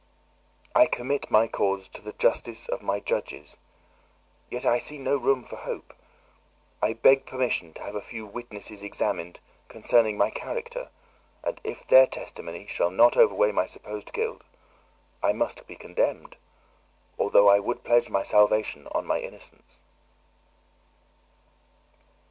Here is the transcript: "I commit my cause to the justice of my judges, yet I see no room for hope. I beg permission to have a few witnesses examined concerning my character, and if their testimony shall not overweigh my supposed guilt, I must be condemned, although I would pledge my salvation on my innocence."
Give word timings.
"I 0.73 0.87
commit 0.87 1.29
my 1.29 1.47
cause 1.47 1.87
to 1.89 2.01
the 2.01 2.13
justice 2.13 2.67
of 2.67 2.81
my 2.81 2.99
judges, 2.99 3.55
yet 4.49 4.65
I 4.65 4.79
see 4.79 4.97
no 4.97 5.15
room 5.15 5.43
for 5.43 5.57
hope. 5.57 5.93
I 6.81 6.93
beg 6.93 7.27
permission 7.27 7.71
to 7.73 7.83
have 7.83 7.93
a 7.93 8.01
few 8.01 8.25
witnesses 8.25 8.81
examined 8.81 9.39
concerning 9.67 10.17
my 10.17 10.31
character, 10.31 10.89
and 11.43 11.61
if 11.63 11.85
their 11.85 12.07
testimony 12.07 12.65
shall 12.65 12.89
not 12.89 13.15
overweigh 13.15 13.51
my 13.51 13.67
supposed 13.67 14.11
guilt, 14.11 14.41
I 15.21 15.33
must 15.33 15.67
be 15.67 15.75
condemned, 15.75 16.35
although 17.19 17.49
I 17.49 17.59
would 17.59 17.83
pledge 17.83 18.09
my 18.09 18.23
salvation 18.23 18.87
on 18.93 19.05
my 19.05 19.19
innocence." 19.19 19.83